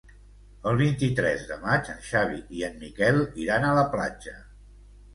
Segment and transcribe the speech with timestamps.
[0.71, 4.39] El vint-i-tres de maig en Xavi i en Miquel iran a la platja.